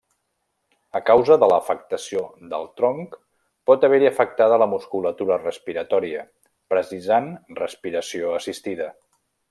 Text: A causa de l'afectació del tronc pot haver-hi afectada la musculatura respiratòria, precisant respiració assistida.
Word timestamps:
A 0.99 1.01
causa 1.09 1.35
de 1.43 1.49
l'afectació 1.51 2.23
del 2.53 2.65
tronc 2.81 3.13
pot 3.71 3.87
haver-hi 3.89 4.09
afectada 4.13 4.59
la 4.63 4.69
musculatura 4.73 5.41
respiratòria, 5.45 6.25
precisant 6.75 7.33
respiració 7.65 8.35
assistida. 8.41 8.91